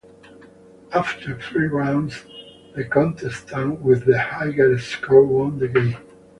[0.95, 2.25] After three rounds,
[2.75, 5.97] the contestant with the higher score won the game.